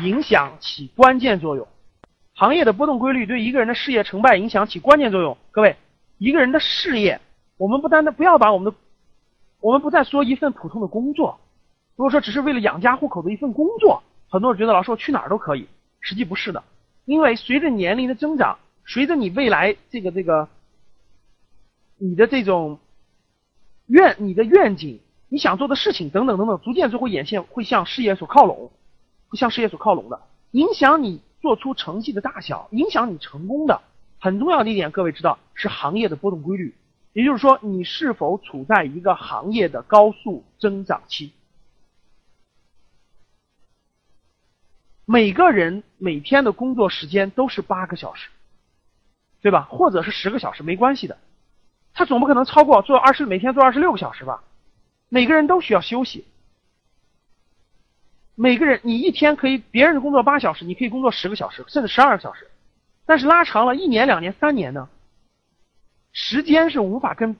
[0.04, 1.68] 影响起关键作用。
[2.34, 5.38] 行业的波动规律对一个人的事业成败影响起关键作用。
[5.52, 5.76] 各位，
[6.18, 7.20] 一个人的事业，
[7.58, 8.78] 我们不单单不要把我们的
[9.60, 11.40] 我们不再说一份普通的工作，
[11.98, 15.68] 如果说只是为了养家糊口的一份工作，很多人觉得老师我去哪儿都可以，
[16.00, 16.64] 实际不是的，
[17.06, 20.48] 因为随着年龄的增长，随着你未来这个这个，
[22.00, 22.80] 你的这种
[23.92, 28.72] 愿、你的愿景、你想做的事情等等等等，逐渐就会眼线会向事业所靠拢，
[29.28, 33.82] 会向事业所靠拢的，影响你做出成绩的大小，影响你成功的
[34.18, 36.74] 很重要的一点，各位知道是行业的波动规律。
[37.12, 41.34] 也就是说，你是否处在一个行业的高速增长期？
[45.04, 48.30] 每个人每天的工作时间都是八个小时，
[49.42, 49.68] 对吧？
[49.70, 51.18] 或者是十个小时，没关系的。
[51.94, 54.44] 他总不可能超过做二十，每天做二十六个小时吧？
[55.10, 56.26] 每个人都需要休息。
[58.36, 62.50] 每个人，你一天可以别人工作八小时，你可以工作十个小时，甚至十二个小时。
[63.06, 64.88] 但是拉长了一年、两年、三年呢？
[66.14, 67.36] 时间是无法跟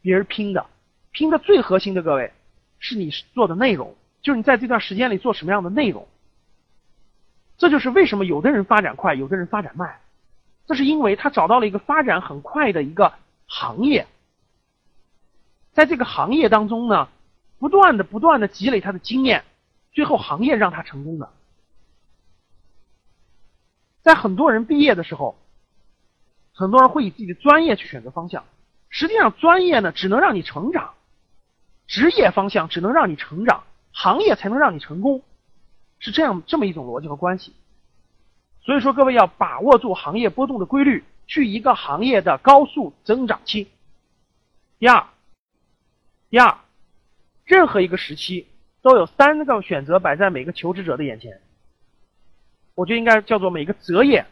[0.00, 0.66] 别人拼的，
[1.10, 2.32] 拼的最核心的各位
[2.78, 6.08] 是你做的内容，就是你在这段时间里做什么样的内容。
[7.58, 10.00] 这就是为什么有的人发展快，有的人发展慢，
[10.66, 13.12] 这是因为他找到了一个发展很快的一个
[13.54, 14.06] 行业，
[15.74, 17.08] 在这个行业当中呢，
[17.58, 19.44] 不断的不断的积累他的经验，
[19.92, 21.28] 最后行业让他成功的。
[24.00, 25.36] 在很多人毕业的时候。
[26.54, 28.44] 很多人会以自己的专业去选择方向，
[28.90, 30.92] 实际上专业呢只能让你成长，
[31.86, 35.22] 职业方向只能让你成长，行业才能让你成功，
[35.98, 37.54] 是这样这么一种逻辑和关系。
[38.60, 43.70] 所以说，各位要把握住行业波动的规律，去一个行业的高速增长期。
[44.78, 45.06] 第二，
[46.30, 46.58] 第二，
[47.44, 48.46] 任何一个时期
[48.82, 51.40] 都有三个选择摆在每个求职者的眼前，
[52.74, 54.26] 我觉得应该叫做每个择业，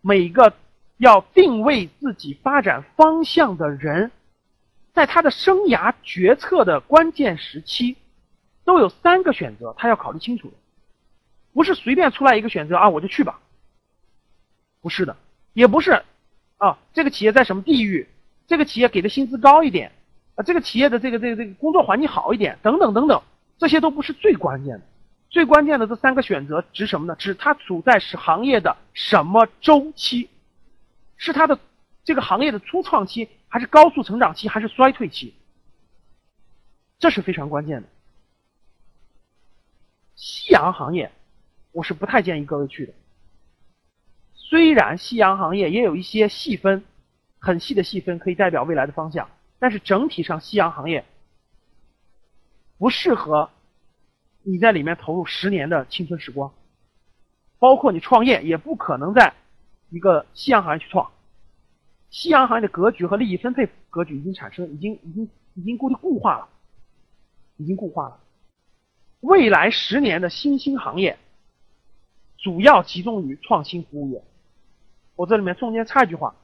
[0.00, 0.52] 每个。
[0.98, 4.10] 要定位自己发展方向的人，
[4.94, 7.98] 在他的生涯决策的关键时期，
[8.64, 10.50] 都有三个选择，他要考虑清楚，
[11.52, 13.40] 不是随便出来一个选择啊，我就去吧。
[14.80, 15.14] 不是的，
[15.52, 16.02] 也不是
[16.58, 18.08] 啊，这个企业在什么地域，
[18.46, 19.92] 这个企业给的薪资高一点
[20.34, 23.22] 啊，这个企业的这个这个这个工作环境好一点，等等等等，
[23.58, 24.82] 这些都不是最关键的，
[25.28, 27.14] 最关键的这三个选择指什么呢？
[27.16, 30.28] 指它处在是行业的什么周期。
[31.18, 31.58] 是它的
[32.04, 35.32] 这个行业的初创期，还是高速成长期，还是衰退期？
[36.98, 37.88] 这是非常关键的。
[40.14, 41.10] 夕阳行业，
[41.72, 42.92] 我是不太建议各位去的。
[44.48, 46.84] 虽然夕阳行业也有一些细分，
[47.38, 49.28] 很细的细分可以代表未来的方向，
[49.58, 51.04] 但是整体上夕阳行业
[52.78, 53.50] 不适合
[54.42, 56.52] 你在里面投入十年的青春时光，
[57.58, 59.34] 包括你创业也不可能在。
[59.88, 61.12] 一个夕阳行业去创，
[62.10, 66.48] 夕阳行业的格局和利益分配格局已经产生，已经已经已经固定固化了，
[67.56, 68.18] 已经固化了。
[69.20, 71.16] 未来十年的新兴行业，
[72.36, 74.24] 主要集中于创新服务业。
[75.16, 76.34] 我这里面中间插一句话：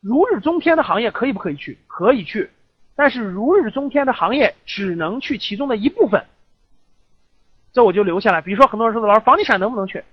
[0.00, 1.78] 如日中天的行业可以不可以去？
[1.86, 2.50] 可以去，
[2.94, 6.24] 但是如日中天的行业只能去其中的一部分。
[7.72, 8.42] 这我就留下来。
[8.42, 10.04] 比如说，很多人说的老师，房地产能不能去？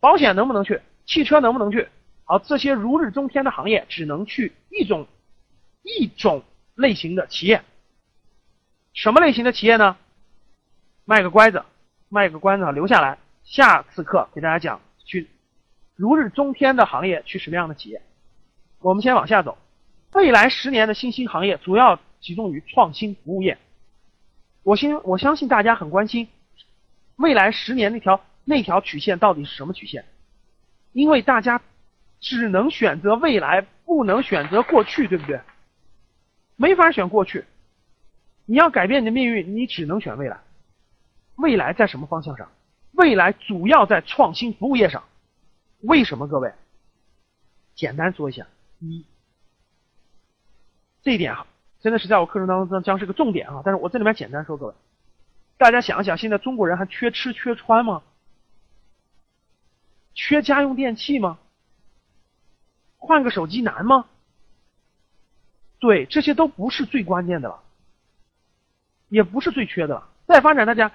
[0.00, 0.80] 保险能不能去？
[1.06, 1.88] 汽车能不能去？
[2.24, 5.06] 好，这些如日中天的行业只能去一种
[5.82, 6.42] 一种
[6.74, 7.62] 类型的企业。
[8.92, 9.96] 什么类型的企业呢？
[11.04, 11.62] 卖个关子，
[12.08, 15.28] 卖个关子，留下来，下次课给大家讲去
[15.96, 18.02] 如日中天的行业去什么样的企业。
[18.80, 19.56] 我们先往下走，
[20.12, 23.58] 未来十年的新兴行业主要集中于创新服务业。
[24.62, 26.28] 我相我相信大家很关心
[27.16, 30.04] 未来十年那条那条曲线到底是什么曲线，
[30.92, 31.60] 因为大家
[32.20, 35.40] 只能选择未来，不能选择过去，对不对？
[36.56, 37.44] 没法选过去，
[38.46, 40.38] 你要改变你的命运，你只能选未来。
[41.36, 42.50] 未来在什么方向上？
[42.92, 45.02] 未来主要在创新服务业上。
[45.86, 46.26] 为什么？
[46.26, 46.52] 各位，
[47.74, 48.46] 简单说一下，
[48.80, 49.04] 一，
[51.02, 51.46] 这一点哈，
[51.80, 53.62] 真的是在我课程当中将是个重点啊。
[53.64, 54.74] 但是我这里面简单说，各位，
[55.58, 58.02] 大家想一想，现在中国人还缺吃缺穿吗？
[60.14, 61.38] 缺家用电器吗？
[62.96, 64.06] 换个手机难吗？
[65.80, 67.62] 对，这些都不是最关键的了，
[69.08, 70.08] 也不是最缺的了。
[70.26, 70.90] 再发展，大家。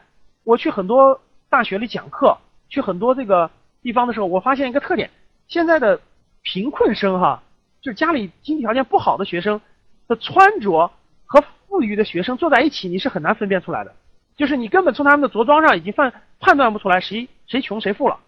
[0.45, 5.09] 我去很多大学里讲课，去很多这个地方的时候，我发现一个特点：
[5.47, 6.01] 现在的
[6.41, 7.43] 贫困生哈，
[7.81, 9.61] 就是家里经济条件不好的学生
[10.07, 10.91] 的穿着
[11.25, 13.95] 和富裕的学生坐在一起，你是很难分辨出来的。
[14.35, 18.19] 就是你根本从他们的着装上已经判判断不出来谁谁穷谁富了。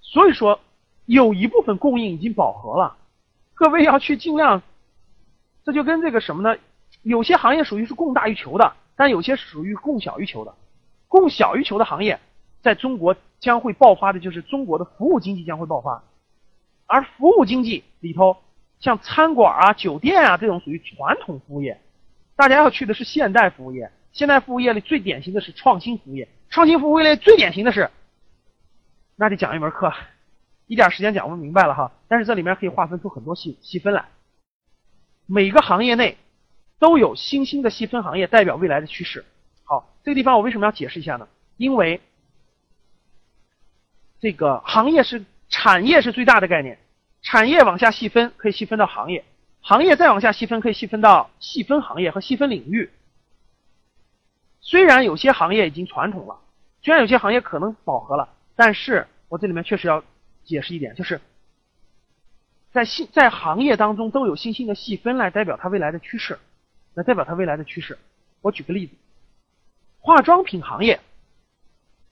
[0.00, 0.60] 所以说，
[1.06, 2.96] 有一部分供应已经饱和了，
[3.54, 4.62] 各位要去尽量。
[5.64, 6.58] 这就跟这个什么呢？
[7.02, 8.74] 有些行业属于是供大于求的。
[8.96, 10.54] 但有些属于供小于求的，
[11.08, 12.20] 供小于求的行业，
[12.64, 16.02] 在中国将会爆发的就是中国的服务经济将会爆发，
[16.86, 18.38] 而服务经济里头，
[18.80, 21.80] 像餐馆啊、酒店啊这种属于传统服务业，
[22.34, 23.92] 大家要去的是现代服务业。
[24.12, 27.90] 现代服务业里最典型的是创新服务业，创新服务业里最典型的是，
[29.14, 29.92] 那得讲一门课，
[30.66, 31.92] 一点时间讲不明白了哈。
[32.08, 34.06] 但是这里面可以划分出很多细细分来，
[35.26, 36.16] 每个行业内。
[36.80, 39.24] 都有新兴的细分行业代表未来的趋势。
[39.62, 41.28] 好，这个地方我为什么要解释一下呢？
[41.56, 42.00] 因为
[44.24, 46.78] 这个行业是产业是最大的概念，
[47.20, 49.22] 产业往下细分可以细分到行业，
[49.60, 52.90] 行业再往下细分可以细分到细分行业和细分领域。
[54.62, 56.40] 虽然有些行业已经传统了，
[56.80, 60.02] 虽然有些行业可能饱和了，但是我这里面确实要
[60.42, 61.20] 解释一点，就是
[62.72, 66.38] 在新在行业当中都有新兴的细分来代表它未来的趋势。
[66.94, 67.98] 那代表它未来的趋势。
[68.40, 68.94] 我举个例子，
[70.00, 70.98] 化妆品行业，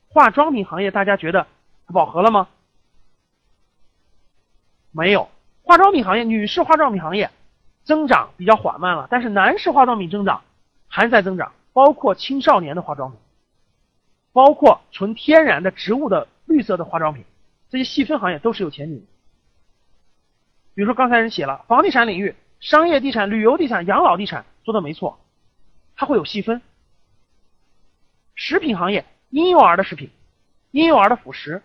[0.09, 1.47] 化妆品行业大家觉得
[1.87, 2.49] 它饱和了吗？
[4.91, 5.29] 没有，
[5.63, 7.31] 化妆品行业，女士化妆品行业
[7.85, 10.43] 增长比较缓慢了，但是男士化妆品增长
[10.89, 13.19] 还在增长，包括青少年的化妆品，
[14.33, 17.25] 包括纯天然的植物的绿色的化妆品，
[17.71, 19.07] 这些细分行业都是有前景的。
[20.75, 22.35] 比如说刚才人写了房地产领域。
[22.61, 25.19] 商业地产、旅游地产、养老地产说的没错，
[25.97, 26.63] 它会有细分。
[28.37, 30.11] 食品行业，婴幼儿的食品、
[30.71, 31.61] 婴幼儿的辅食、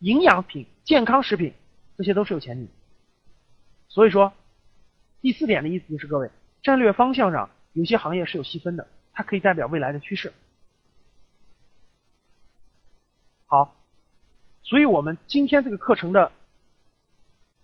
[0.00, 1.54] 营养品、健康食品，
[1.96, 2.68] 这些都是有前景。
[3.88, 4.32] 所以说，
[5.22, 6.30] 第四点的意思就是，各位
[6.62, 10.32] 战略方向上有些行业是有细分的，它可以代表未来的趋势。
[13.46, 13.74] 好，
[14.62, 16.32] 所以我们今天这个课程的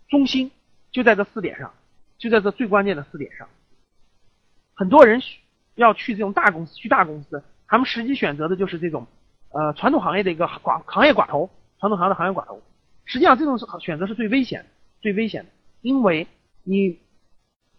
[0.07, 0.51] 中心
[0.91, 1.73] 就在这四点上。
[2.19, 3.47] 就在这最关键的四点上，
[4.73, 5.21] 很多人
[5.75, 9.05] 要去这种大公司，去大公司，他们实际选择的就是这种，
[9.49, 11.47] 呃，传统行业的一个寡行业寡头，
[11.79, 12.61] 传统行业的行业寡头。
[13.05, 14.65] 实际上，这种选择是最危险、
[15.01, 15.49] 最危险的，
[15.81, 16.27] 因为
[16.63, 16.99] 你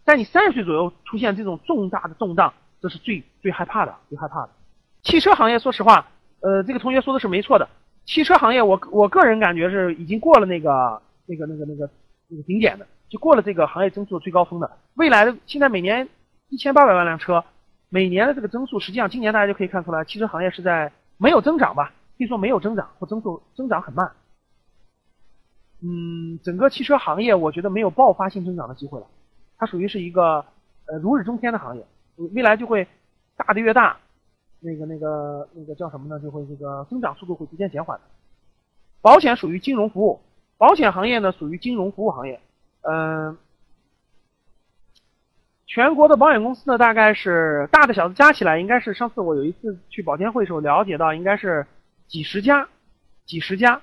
[0.05, 4.51] 在你三十岁左右出现这种重大的动荡，这是最最害怕的，最害怕的。
[5.03, 6.09] 汽车行业，说实话，
[6.41, 7.69] 呃，这个同学说的是没错的。
[8.07, 11.91] 汽车行业，我我个人感觉是已经过了那个那个那个那个
[12.29, 12.87] 那个顶点的。
[13.11, 16.07] 就过了这个行业增速最高峰的，未来的现在每年
[16.51, 17.43] 一千八百万辆车，
[17.89, 24.11] 每年的这个增速，实际上今年大家就可以看出来，汽车行业是在没有增长吧，可以说没有增长或增速增长很慢。
[25.81, 29.07] 嗯，整个汽车行业我觉得没有爆发性增长的机会了，
[29.57, 30.45] 它属于是一个
[30.87, 31.87] 呃如日中天的行业，
[32.35, 32.87] 未来就会
[33.37, 33.97] 大的越大，
[34.59, 36.19] 那个那个那个叫什么呢？
[36.21, 38.01] 就会这个增长速度会逐渐减缓。
[39.01, 40.21] 保险属于金融服务，
[40.57, 42.41] 保险行业呢属于金融服务行业。
[42.83, 43.39] 嗯，
[45.67, 51.65] 全国的保险公司呢，大概是大的小的加起来，应该是上次我有一次去保监会的时候了解到，应该是
[52.09, 52.69] 几十家，
[53.27, 53.81] 几十家。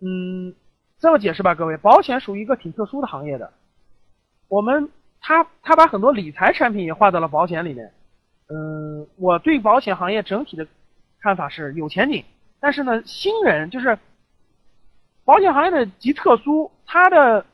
[0.00, 0.54] 嗯，
[0.98, 3.52] 这么解释吧，各位，保险属于一个挺特殊的行业的。
[4.48, 7.92] 我们他他把很多理财产品也划到了保险里面。
[8.48, 10.66] 嗯，我对保险行业整体的
[11.20, 12.24] 看法是有前景，
[12.58, 13.96] 但是呢，新人就是
[15.24, 17.46] 保险行业的极特殊，它的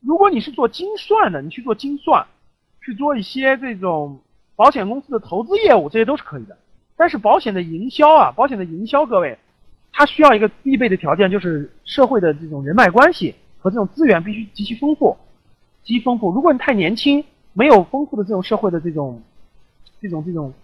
[0.00, 2.26] 如果你是做精算的，你去做精算，
[2.80, 4.20] 去做一些这种
[4.56, 6.58] 保险公司的投资业务，这些都是可以的。
[7.02, 9.36] 但是保险的营销啊，保险的营销，各位，
[9.92, 15.16] 它需要一个必备的条件，就是社会的这种人脉关系和这种资源必须极其丰富，
[15.82, 16.30] 极其丰富。
[16.30, 17.24] 如果你太年轻，
[17.54, 19.20] 没有丰富的这种社会的这种
[20.00, 20.54] 这种这种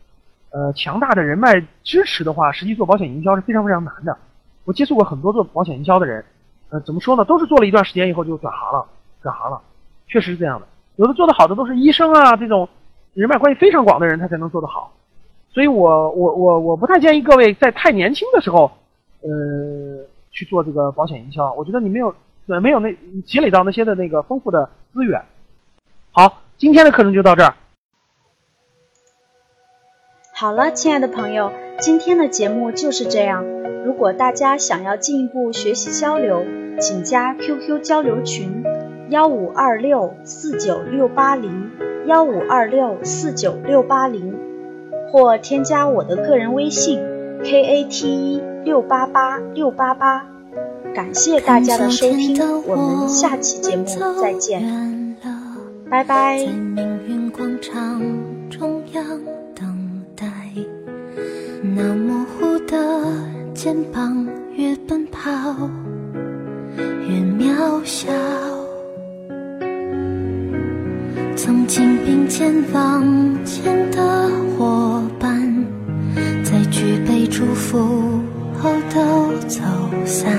[0.51, 4.17] 呃强大的人脉支持的话，实际做保险营销是非常非常难的。
[4.65, 6.25] 我接触过很多做保险营销的人，
[6.71, 7.25] 呃，怎么说呢？
[7.25, 8.87] 都是做了一段时间以后就转行了，
[9.21, 9.61] 转行了，
[10.07, 10.69] 确实是这样的。
[10.95, 12.69] 有的做得好的都是医生啊，这种
[13.15, 14.93] 人脉关系非常广的人，他才能做得好。
[15.59, 18.71] 所以我我我我不太建议各位在太年轻的时候，
[19.23, 21.53] 呃，去做这个保险营销。
[21.55, 22.15] 我觉得你没有
[22.63, 22.97] 没有那
[23.27, 25.21] 积累到那些的那个丰富的资源。
[26.13, 27.57] 好，今天的课程就到这儿。
[30.33, 31.51] 好了，亲爱的朋友，
[31.81, 33.45] 今天的节目就是这样。
[33.85, 36.45] 如果大家想要进一步学习交流，
[36.79, 38.63] 请加 QQ 交流群
[39.11, 41.73] 幺五二六四九六八零
[42.07, 44.48] 幺五二六四九六八零。
[45.11, 47.01] 或添加我的个人微信
[47.43, 50.27] k a t 一六八八六八八，
[50.95, 52.37] 感谢大家的收听，
[52.67, 53.85] 我们下期节目
[54.21, 55.17] 再见，
[55.91, 56.39] 拜拜。
[56.39, 58.03] 在命运广场
[58.51, 59.05] 中央
[59.55, 60.27] 等待，
[61.63, 62.77] 那模糊的
[63.55, 65.31] 肩膀越奔跑
[66.79, 68.13] 越渺小。
[71.35, 73.03] 曾经并肩往
[73.45, 74.31] 前的
[77.39, 77.79] 祝福
[78.61, 79.61] 后都走
[80.05, 80.37] 散。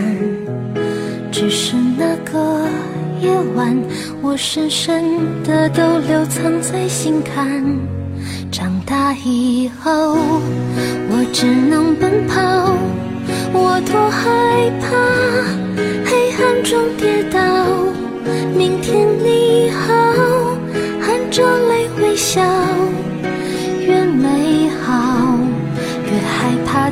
[1.32, 2.68] 只是那个
[3.22, 3.74] 夜晚，
[4.22, 5.02] 我深深
[5.46, 7.64] 的都留藏在心坎。
[8.52, 10.18] 长大以后，
[11.10, 12.76] 我只能奔跑，
[13.54, 14.92] 我多害怕
[16.04, 17.40] 黑暗中跌倒。
[18.54, 19.88] 明天你好。
[21.00, 22.42] 含着泪微笑，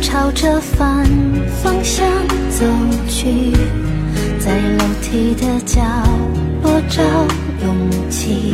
[0.00, 1.04] 朝着反
[1.62, 2.06] 方向
[2.50, 2.64] 走
[3.08, 3.52] 去，
[4.38, 5.82] 在楼梯的角
[6.62, 7.02] 落找
[7.62, 8.52] 勇气，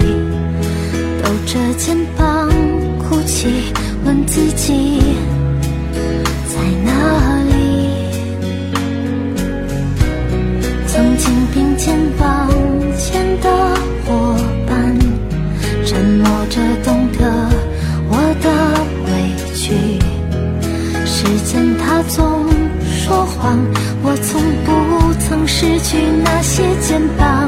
[1.23, 2.51] 抖着肩膀
[2.99, 3.73] 哭泣，
[4.05, 5.01] 问自己
[6.49, 7.53] 在哪里？
[10.87, 11.99] 曾经并肩
[24.03, 27.44] 我从不曾失去那些肩膀。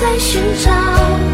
[0.00, 1.29] 在寻找。